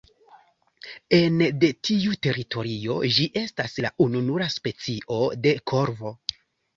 [1.17, 6.15] Ene de tiu teritorio ĝi estas la ununura specio de korvo.